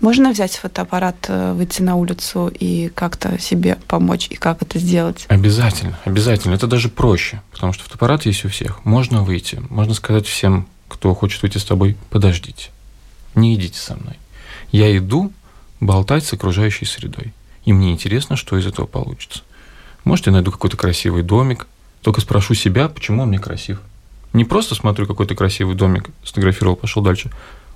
[0.01, 5.25] можно взять фотоаппарат, э, выйти на улицу и как-то себе помочь, и как это сделать?
[5.27, 6.55] Обязательно, обязательно.
[6.55, 8.83] Это даже проще, потому что фотоаппарат есть у всех.
[8.85, 12.69] Можно выйти, можно сказать всем, кто хочет выйти с тобой, подождите,
[13.35, 14.17] не идите со мной.
[14.71, 15.31] Я иду
[15.79, 17.33] болтать с окружающей средой,
[17.67, 19.41] и мне интересно, что из этого получится.
[20.05, 21.67] Может, я найду какой-то красивый домик,
[22.01, 23.81] только спрошу себя, почему он мне красив.
[24.31, 27.29] Не просто смотрю какой-то красивый домик, сфотографировал, пошел дальше.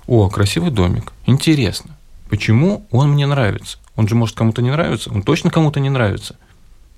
[0.06, 1.12] О, красивый домик.
[1.26, 1.94] Интересно.
[2.30, 3.76] Почему он мне нравится?
[3.94, 5.12] Он же может кому-то не нравится.
[5.12, 6.36] Он точно кому-то не нравится.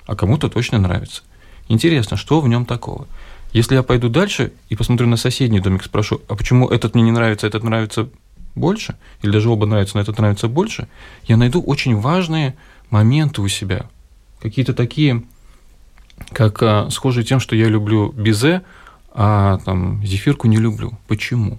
[0.07, 1.23] А кому-то точно нравится.
[1.67, 3.09] Интересно, что в нем такого?
[3.53, 7.11] Если я пойду дальше и посмотрю на соседний домик, спрошу, а почему этот мне не
[7.11, 8.09] нравится, этот нравится
[8.55, 10.87] больше, или даже оба нравятся, но этот нравится больше,
[11.27, 12.55] я найду очень важные
[12.95, 13.87] моменты у себя.
[14.41, 15.25] Какие-то такие
[16.33, 18.63] как а, схожие тем, что я люблю безе,
[19.11, 20.97] а там зефирку не люблю.
[21.09, 21.59] Почему?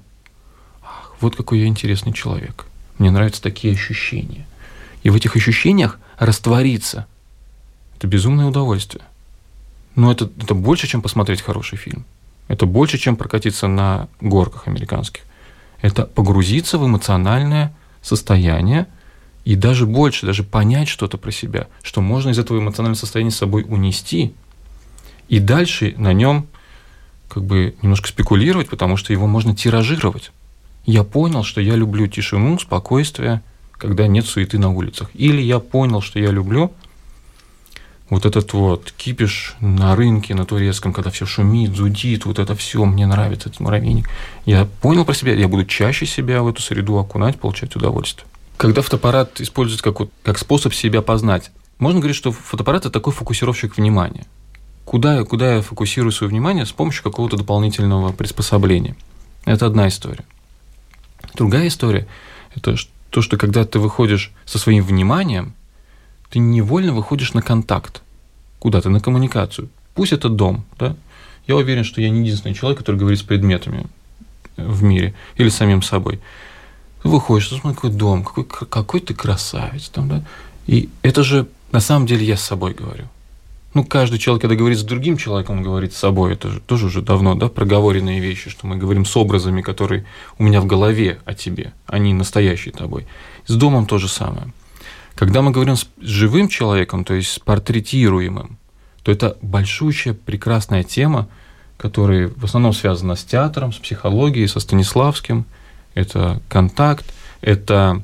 [0.81, 2.65] Ах, вот какой я интересный человек.
[2.97, 4.45] Мне нравятся такие ощущения.
[5.03, 7.05] И в этих ощущениях раствориться–
[7.97, 9.03] это безумное удовольствие.
[9.95, 12.05] Но это, это больше, чем посмотреть хороший фильм.
[12.47, 15.23] Это больше, чем прокатиться на горках американских.
[15.81, 18.87] Это погрузиться в эмоциональное состояние
[19.45, 23.37] и даже больше, даже понять что-то про себя, что можно из этого эмоционального состояния с
[23.37, 24.33] собой унести–
[25.27, 26.47] и дальше на нем
[27.27, 30.31] как бы немножко спекулировать, потому что его можно тиражировать.
[30.85, 33.41] Я понял, что я люблю тишину, спокойствие,
[33.73, 35.09] когда нет суеты на улицах.
[35.13, 36.71] Или я понял, что я люблю
[38.11, 42.85] вот этот вот кипиш на рынке, на турецком, когда все шумит, зудит, вот это все,
[42.85, 44.07] мне нравится этот муравейник.
[44.45, 48.27] Я понял про себя, я буду чаще себя в эту среду окунать, получать удовольствие.
[48.57, 53.77] Когда фотоаппарат используется как, как способ себя познать, можно говорить, что фотоаппарат– это такой фокусировщик
[53.77, 54.25] внимания
[54.85, 58.95] куда, куда я фокусирую свое внимание с помощью какого-то дополнительного приспособления.
[59.43, 60.23] Это одна история.
[61.33, 62.07] Другая история–
[62.55, 62.75] это
[63.09, 65.53] то, что когда ты выходишь со своим вниманием,
[66.29, 68.01] ты невольно выходишь на контакт
[68.59, 69.69] куда-то, на коммуникацию.
[69.95, 70.95] Пусть это дом, да?
[71.47, 73.87] Я уверен, что я не единственный человек, который говорит с предметами
[74.57, 76.19] в мире или с самим собой.
[77.09, 79.89] Выходишь, смотри, какой дом, какой, какой ты красавец.
[79.89, 80.23] Там, да?
[80.67, 83.05] И это же на самом деле я с собой говорю
[83.75, 86.33] ну, каждый человек, когда говорит с другим человеком, он говорит с собой.
[86.33, 90.05] Это же тоже уже давно, да, проговоренные вещи, что мы говорим с образами, которые
[90.39, 93.05] у меня в голове о тебе, а не настоящие тобой.
[93.45, 94.53] С домом то же самое.
[95.13, 98.57] Когда мы говорим с живым человеком, то есть с портретируемым,
[99.03, 101.27] то это большущая, прекрасная тема,
[101.75, 105.45] которая в основном связана с театром, с психологией, со Станиславским.
[105.95, 108.03] Это контакт, это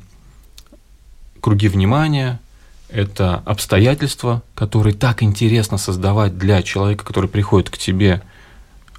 [1.39, 2.39] круги внимания–
[2.91, 8.21] это обстоятельства, которые так интересно создавать для человека, который приходит к тебе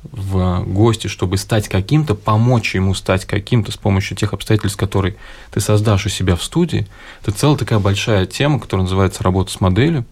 [0.03, 5.17] в гости, чтобы стать каким-то, помочь ему стать каким-то с помощью тех обстоятельств, которые
[5.53, 6.89] ты создашь у себя в студии.
[7.21, 10.05] Это целая такая большая тема, которая называется работа с моделью.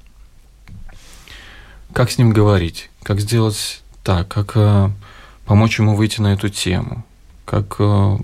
[1.92, 4.90] Как с ним говорить, как сделать так, как э,
[5.44, 7.04] помочь ему выйти на эту тему,
[7.44, 8.16] как э,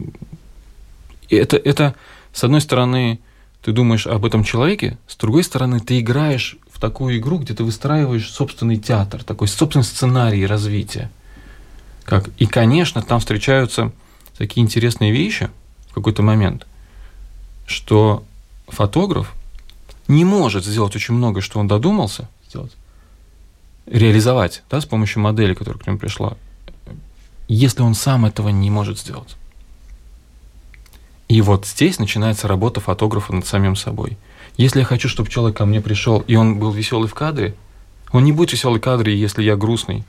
[1.34, 1.94] это, это,
[2.32, 3.20] с одной стороны,
[3.62, 7.64] ты думаешь об этом человеке, с другой стороны, ты играешь в такую игру, где ты
[7.64, 11.10] выстраиваешь собственный театр, такой собственный сценарий развития.
[12.04, 12.28] Как?
[12.38, 13.92] И, конечно, там встречаются
[14.38, 15.50] такие интересные вещи
[15.90, 16.66] в какой-то момент,
[17.66, 18.24] что
[18.68, 19.34] фотограф
[20.06, 22.72] не может сделать очень много, что он додумался сделать,
[23.86, 26.36] реализовать да, с помощью модели, которая к нему пришла,
[27.48, 29.36] если он сам этого не может сделать.
[31.28, 34.16] И вот здесь начинается работа фотографа над самим собой.
[34.56, 37.54] Если я хочу, чтобы человек ко мне пришел, и он был веселый в кадре,
[38.12, 40.04] он не будет веселый в кадре, если я грустный,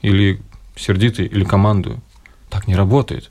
[0.00, 0.40] или
[0.74, 2.00] сердитый, или командую.
[2.50, 3.30] Так не работает.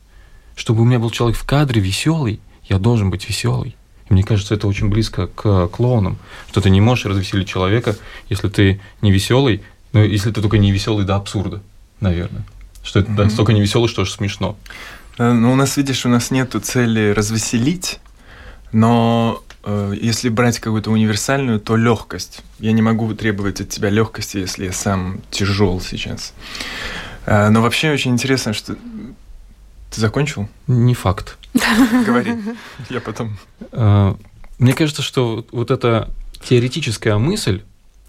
[0.56, 3.76] Чтобы у меня был человек в кадре веселый, я должен быть веселый.
[4.10, 6.18] И мне кажется, это очень близко к клоунам,
[6.50, 7.98] что ты не можешь развеселить человека,
[8.30, 11.62] если ты не веселый, ну, если ты только не веселый до абсурда,
[12.00, 12.44] наверное.
[12.84, 13.24] Что это mm-hmm.
[13.24, 14.58] настолько не веселый, что аж смешно.
[15.18, 18.00] Э, ну, у нас, видишь, у нас нет цели развеселить,
[18.72, 22.42] но э, если брать какую-то универсальную, то легкость.
[22.60, 26.34] Я не могу требовать от тебя легкости, если я сам тяжел сейчас.
[27.26, 28.76] Э, но вообще очень интересно, что
[29.92, 30.50] ты закончил?
[30.68, 31.38] Не факт.
[32.06, 32.36] Говори,
[32.90, 33.38] я потом.
[33.72, 34.16] Э,
[34.58, 36.10] мне кажется, что вот эта
[36.44, 37.62] теоретическая мысль,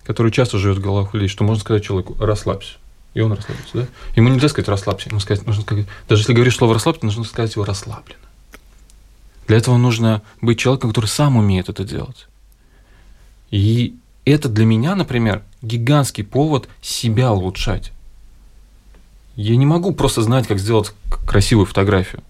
[0.04, 2.74] которая часто живет в головах людей, что можно сказать человеку «расслабься»,
[3.14, 3.86] и он расслабится, да?
[4.16, 7.54] Ему нельзя сказать «расслабься», ему сказать, нужно сказать, даже если говоришь слово «расслабься», нужно сказать
[7.54, 8.18] его «расслабленно».
[9.46, 12.26] Для этого нужно быть человеком, который сам умеет это делать.
[13.50, 17.92] И это для меня, например, гигантский повод себя улучшать.
[19.34, 20.92] Я не могу просто знать, как сделать
[21.26, 22.22] красивую фотографию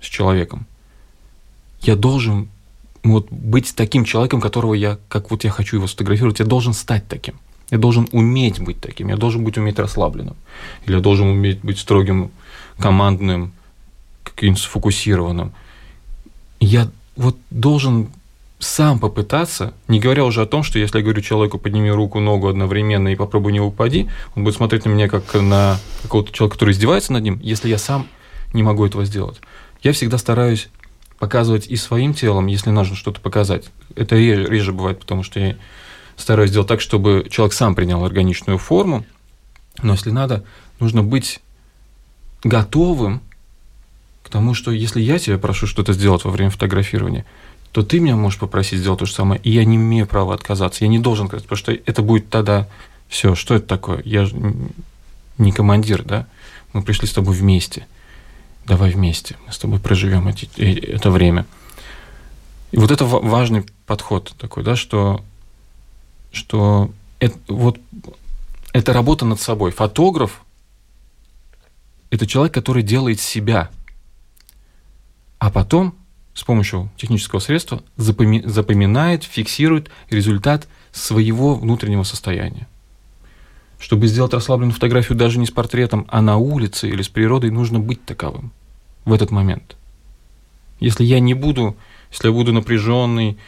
[0.00, 0.66] с человеком.
[1.80, 2.48] Я должен
[3.02, 7.06] вот, быть таким человеком, которого я, как вот я хочу его сфотографировать, я должен стать
[7.08, 7.38] таким.
[7.70, 10.36] Я должен уметь быть таким, я должен быть уметь расслабленным.
[10.86, 12.30] Или я должен уметь быть строгим,
[12.78, 13.52] командным,
[14.22, 15.52] каким-то сфокусированным.
[16.60, 18.08] Я вот должен
[18.58, 22.48] сам попытаться, не говоря уже о том, что если я говорю человеку подними руку, ногу
[22.48, 26.72] одновременно и попробуй не упади, он будет смотреть на меня как на какого-то человека, который
[26.72, 28.08] издевается над ним, если я сам
[28.52, 29.40] не могу этого сделать.
[29.82, 30.68] Я всегда стараюсь
[31.18, 33.70] показывать и своим телом, если нужно что-то показать.
[33.94, 35.56] Это реже, реже бывает, потому что я
[36.18, 39.04] стараюсь сделать так, чтобы человек сам принял органичную форму.
[39.82, 40.44] Но если надо,
[40.80, 41.40] нужно быть
[42.42, 43.22] готовым
[44.22, 47.24] к тому, что если я тебя прошу что-то сделать во время фотографирования,
[47.72, 50.84] то ты меня можешь попросить сделать то же самое, и я не имею права отказаться.
[50.84, 52.68] Я не должен сказать, потому что это будет тогда
[53.08, 53.34] все.
[53.34, 54.02] Что это такое?
[54.04, 54.34] Я же
[55.38, 56.26] не командир, да?
[56.72, 57.86] Мы пришли с тобой вместе.
[58.66, 59.36] Давай вместе.
[59.46, 61.46] Мы с тобой проживем эти, э, это время.
[62.70, 65.24] И вот это важный подход такой, да, что,
[66.32, 67.78] что это, вот
[68.72, 69.70] это работа над собой.
[69.70, 70.42] Фотограф–
[72.10, 73.70] это человек, который делает себя,
[75.38, 75.94] а потом
[76.34, 82.68] с помощью технического средства запоми запоминает, фиксирует результат своего внутреннего состояния.
[83.78, 87.80] Чтобы сделать расслабленную фотографию даже не с портретом, а на улице или с природой, нужно
[87.80, 88.52] быть таковым
[89.04, 89.76] в этот момент.
[90.80, 91.76] Если я не буду,
[92.10, 93.38] если я буду напряженный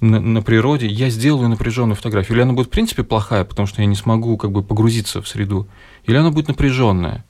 [0.00, 2.36] на, на природе, я сделаю напряженную фотографию.
[2.36, 5.28] Или она будет в принципе плохая, потому что я не смогу как бы погрузиться в
[5.28, 5.66] среду,
[6.04, 7.24] или она будет напряженная.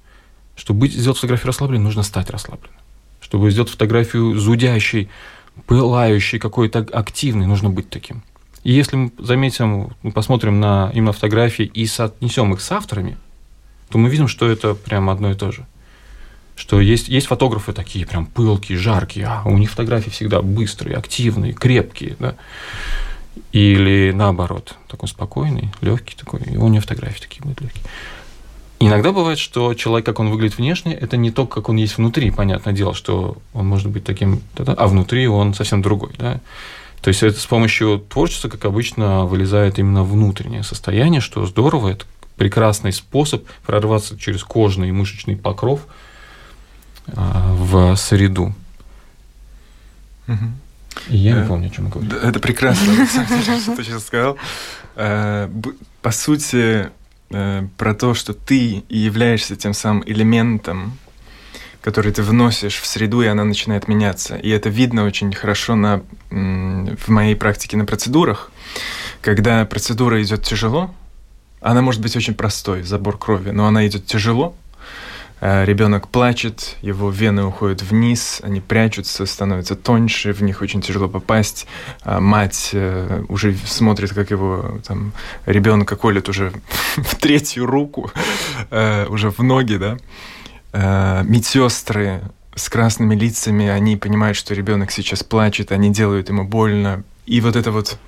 [0.56, 2.78] Чтобы быть, сделать фотографию расслабленной, нужно стать расслабленным.
[3.20, 5.08] Чтобы сделать фотографию зудящей,
[5.66, 8.22] пылающей, какой-то активной, нужно быть таким.
[8.62, 13.16] И если мы заметим, мы посмотрим на именно фотографии и соотнесем их с авторами,
[13.90, 15.66] то мы видим, что это прям одно и то же.
[16.56, 21.52] Что есть, есть фотографы такие прям пылкие, жаркие, а у них фотографии всегда быстрые, активные,
[21.52, 22.34] крепкие, да.
[23.52, 27.84] Или наоборот, такой спокойный, легкий такой, и у него фотографии такие будут легкие.
[28.78, 32.30] Иногда бывает, что человек, как он выглядит внешне, это не то, как он есть внутри.
[32.30, 36.12] Понятное дело, что он может быть таким, а внутри он совсем другой.
[36.18, 36.40] Да?
[37.00, 42.04] То есть это с помощью творчества, как обычно, вылезает именно внутреннее состояние, что здорово, это
[42.36, 45.86] прекрасный способ прорваться через кожный и мышечный покров
[47.06, 48.54] в среду.
[50.28, 50.46] Угу.
[51.08, 52.16] Я не э, помню, о чем я говорю.
[52.16, 54.36] Это прекрасно, что ты сейчас сказал.
[54.96, 55.48] Э,
[56.02, 56.90] по сути,
[57.30, 60.96] Э, про то, что ты являешься тем самым элементом,
[61.80, 64.36] который ты вносишь в среду, и она начинает меняться.
[64.36, 68.50] И это видно очень хорошо на, в моей практике на процедурах.
[69.22, 70.94] Когда процедура идет тяжело,
[71.60, 74.54] она может быть очень простой, забор крови, но она идет тяжело,
[75.40, 81.66] ребенок плачет, его вены уходят вниз, они прячутся, становятся тоньше, в них очень тяжело попасть.
[82.02, 85.12] А мать э, уже смотрит, как его там
[85.44, 86.52] ребенка колет уже
[86.96, 88.10] в третью руку,
[88.70, 89.96] э, уже в ноги, да.
[91.24, 92.20] Медсестры
[92.56, 97.54] с красными лицами, они понимают, что ребенок сейчас плачет, они делают ему больно, И вот
[97.54, 97.98] эта вот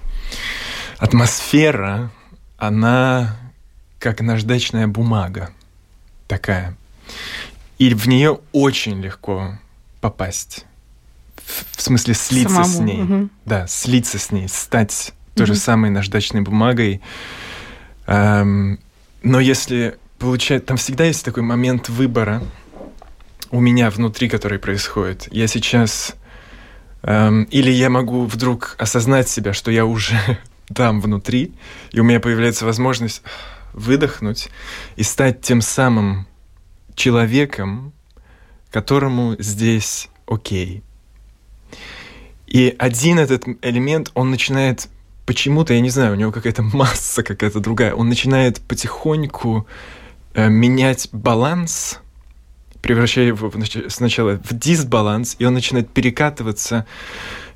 [0.99, 2.11] атмосфера,
[2.57, 3.37] она
[3.99, 5.51] как наждачная бумага
[6.27, 6.77] такая.
[7.79, 9.59] И в нее очень легко
[10.01, 10.65] попасть.
[11.45, 13.03] В, смысле слиться Самому, с ней.
[13.03, 13.31] мгм.
[13.47, 17.01] Да, слиться с ней, стать той же самой наждачной бумагой.
[18.07, 18.81] Эм,
[19.23, 22.43] но если получать, там всегда есть такой момент выбора
[23.51, 25.29] у меня внутри, который происходит.
[25.31, 26.15] Я сейчас
[27.03, 30.19] эм, или я могу вдруг осознать себя, что я уже
[30.75, 31.55] там внутри,
[31.93, 33.23] и у меня появляется возможность
[33.73, 34.51] выдохнуть
[34.97, 36.27] и стать тем самым
[36.99, 37.93] человеком,
[38.71, 40.83] которому здесь окей.
[42.47, 44.89] И один этот элемент, он начинает
[45.25, 49.67] почему-то, я не знаю, у него какая-то масса какая-то другая, он начинает потихоньку
[50.35, 52.01] э, менять баланс,
[52.83, 53.53] превращая его
[53.89, 56.87] сначала в дисбаланс, и он начинает перекатываться,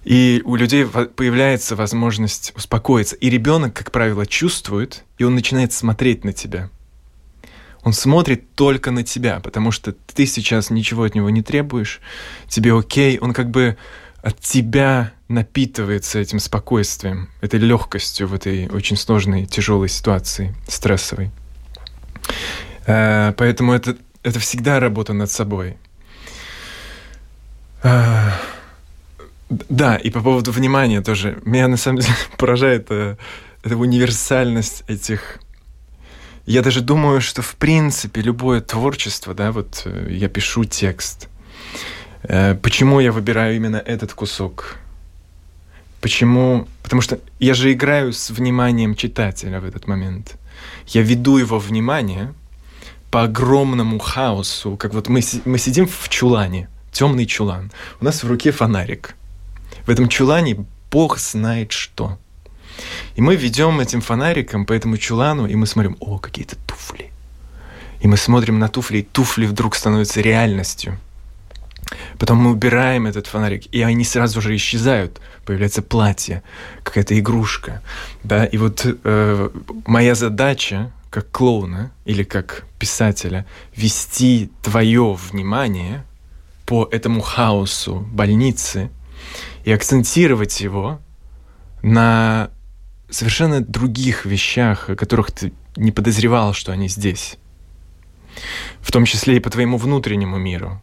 [0.05, 3.17] и у людей появляется возможность успокоиться.
[3.17, 6.71] И ребенок, как правило, чувствует, и он начинает смотреть на тебя.
[7.85, 12.01] Он смотрит только на тебя, потому что ты сейчас ничего от него не требуешь,
[12.49, 13.77] тебе окей, он как бы
[14.23, 21.31] от тебя напитывается этим спокойствием, этой легкостью в этой очень сложной, тяжелой ситуации, стрессовой.
[22.87, 25.77] Э, Поэтому это, это всегда работа над собой.
[27.83, 28.31] Э,
[29.69, 31.41] Да, и по поводу внимания тоже.
[31.45, 33.17] Меня на самом деле поражает э,
[33.65, 35.41] эта универсальность этих
[36.47, 41.29] я даже думаю, что в принципе любое творчество, да, вот э, я пишу текст.
[42.23, 44.77] Э, Почему я выбираю именно этот кусок?
[46.01, 46.67] Почему?
[46.83, 50.37] Потому что я же играю с вниманием читателя в этот момент.
[50.89, 52.35] Я веду его внимание
[53.11, 57.71] по огромному хаосу, как вот мы, мы сидим в чулане, темный чулан.
[58.01, 59.15] У нас в руке фонарик.
[59.87, 62.19] В этом чулане Бог знает что.
[63.17, 67.11] И мы ведем этим фонариком по этому чулану, и мы смотрим, о, какие-то туфли.
[68.01, 70.99] И мы смотрим на туфли, и туфли вдруг становятся реальностью.
[72.19, 75.21] Потом мы убираем этот фонарик, и они сразу же исчезают.
[75.45, 76.43] Появляется платье,
[76.83, 77.83] какая-то игрушка.
[78.23, 78.45] Да?
[78.45, 79.51] И вот э,
[79.87, 83.47] моя задача, как клоуна или как писателя,
[83.77, 86.05] вести твое внимание
[86.67, 88.91] по этому хаосу больницы
[89.65, 91.01] и акцентировать его
[91.83, 92.51] на
[93.13, 97.37] совершенно других вещах, о которых ты не подозревал, что они здесь.
[98.81, 100.81] В том числе и по твоему внутреннему миру.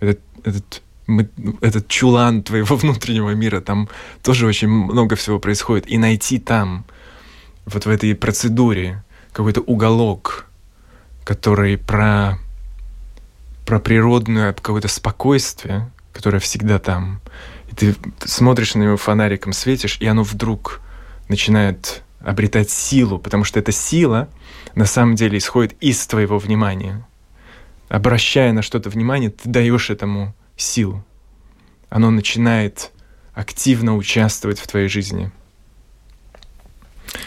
[0.00, 1.28] Этот, этот, мы-
[1.60, 3.88] этот чулан твоего внутреннего мира, там
[4.22, 5.90] тоже очень много всего происходит.
[5.90, 6.84] И найти там,
[7.66, 9.02] вот в этой процедуре,
[9.32, 10.46] какой-то уголок,
[11.24, 12.38] который про,
[13.66, 17.20] про природное какое-то спокойствие, которое всегда там.
[17.70, 20.80] И ты смотришь на него фонариком, светишь, и оно вдруг
[21.28, 24.28] начинает обретать силу, потому что эта сила
[24.74, 27.06] на самом деле исходит из твоего внимания.
[27.88, 31.04] Обращая на что-то внимание, ты даешь этому силу.
[31.88, 32.92] Оно начинает
[33.34, 35.30] активно участвовать в твоей жизни.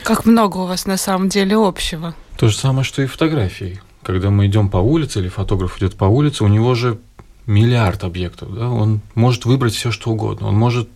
[0.03, 2.13] Как много у вас на самом деле общего.
[2.37, 3.81] То же самое, что и фотографии.
[4.03, 6.99] Когда мы идем по улице, или фотограф идет по улице, у него же
[7.45, 8.53] миллиард объектов.
[8.53, 8.69] Да?
[8.69, 10.47] Он может выбрать все, что угодно.
[10.47, 10.89] Он может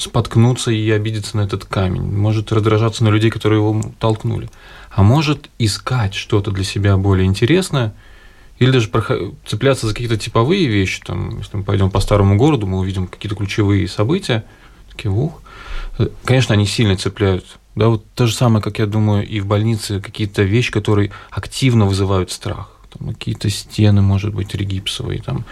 [0.00, 4.48] споткнуться и обидеться на этот камень, может раздражаться на людей, которые его толкнули,
[4.90, 7.94] а может искать что-то для себя более интересное,
[8.58, 8.90] или даже
[9.46, 11.00] цепляться за какие-то типовые вещи.
[11.04, 14.44] Там, если мы пойдем по старому городу, мы увидим какие-то ключевые события,
[14.90, 15.40] такие, ух,
[16.00, 17.58] Э, конечно, они сильно цепляют.
[17.74, 21.86] Да, вот то же самое, как я думаю, и в больнице какие-то вещи, которые активно
[21.86, 22.70] вызывают страх.
[22.98, 25.44] Там какие-то стены, может быть, регипсовые, там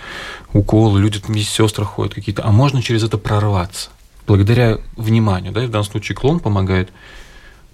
[0.52, 2.44] уколы, люди медсестры ходят какие-то.
[2.44, 3.90] А можно через это прорваться.
[4.28, 6.90] Благодаря вниманию, да, в данном случае клон помогает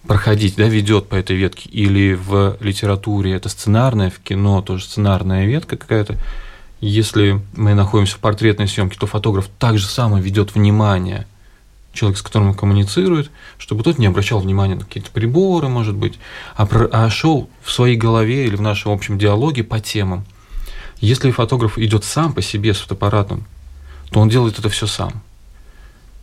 [0.06, 1.68] проходить, да, ведет по этой ветке.
[1.68, 6.16] Или в литературе это сценарная, в кино тоже сценарная ветка какая-то.
[6.80, 11.26] Если мы находимся в портретной съемке, то фотограф также само ведет внимание
[11.92, 16.20] человек, с которым он коммуницирует, чтобы тот не обращал внимания на какие-то приборы, может быть,
[16.54, 20.24] а, про- а шел в своей голове или в нашем общем диалоге по темам.
[21.00, 23.44] Если фотограф идет сам по себе с фотоаппаратом,
[24.12, 25.20] то он делает это все сам.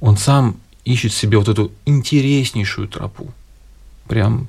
[0.01, 3.31] Он сам ищет себе вот эту интереснейшую тропу.
[4.07, 4.47] Прям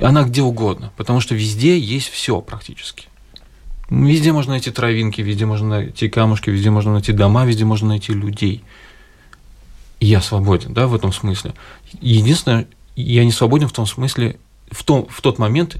[0.00, 3.06] она где угодно, потому что везде есть все практически.
[3.88, 8.12] Везде можно найти травинки, везде можно найти камушки, везде можно найти дома, везде можно найти
[8.12, 8.64] людей.
[10.00, 11.54] Я свободен, да, в этом смысле.
[12.00, 12.66] Единственное,
[12.96, 14.38] я не свободен в том смысле,
[14.70, 15.76] в, том, в тот момент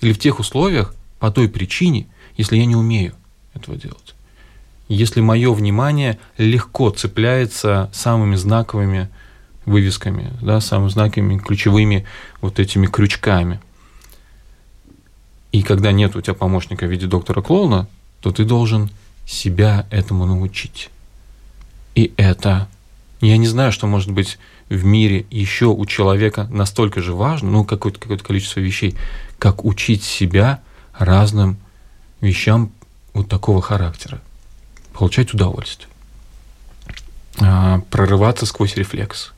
[0.00, 3.14] или в тех условиях, по той причине, если я не умею
[3.54, 4.11] этого делать.
[4.92, 9.08] Если мое внимание легко цепляется самыми знаковыми
[9.64, 12.04] вывесками, да, самыми знаками, ключевыми
[12.42, 13.58] вот этими крючками.
[15.50, 17.88] И когда нет у тебя помощника в виде доктора-клоуна,
[18.20, 18.90] то ты должен
[19.24, 20.90] себя этому научить.
[21.94, 22.68] И это,
[23.22, 24.38] я не знаю, что может быть
[24.68, 28.94] в мире еще у человека настолько же важно, ну, какое-то какое количество вещей,
[29.38, 30.60] как учить себя
[30.92, 31.56] разным
[32.20, 32.70] вещам
[33.14, 34.20] вот такого характера,
[34.92, 35.88] получать удовольствие,
[37.40, 39.32] а, прорываться сквозь рефлекс,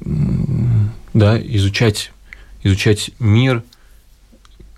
[0.00, 2.12] да, изучать,
[2.62, 3.62] изучать мир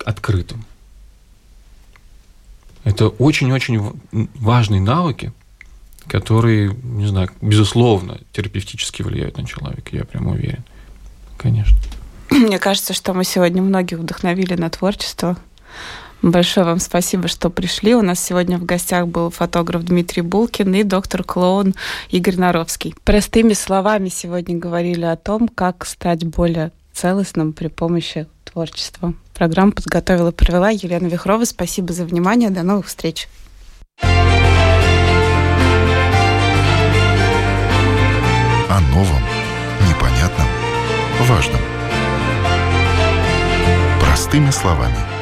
[0.05, 0.65] открытым.
[2.85, 3.93] Это очень-очень
[4.35, 5.33] важные навыки,
[6.09, 10.65] которые, не знаю, безусловно, терапевтически влияют на человека, я прям уверен.
[11.39, 11.79] Конечно.
[12.31, 15.37] Мне кажется, что мы сегодня многих вдохновили на творчество.
[16.23, 17.97] Большое вам спасибо, что пришли.
[17.97, 21.75] У нас сегодня в гостях был фотограф Дмитрий Булкин и доктор-клоун
[22.11, 22.95] Игорь Наровский.
[23.03, 29.15] Простыми словами сегодня говорили о том, как стать более целостным при помощи творчества.
[29.35, 31.45] Программу подготовила и провела Елена Вихрова.
[31.45, 32.51] Спасибо за внимание.
[32.51, 33.29] До новых встреч.
[38.71, 39.23] О новом,
[39.89, 40.47] непонятном,
[41.27, 41.61] важном.
[44.01, 45.22] Простыми словами.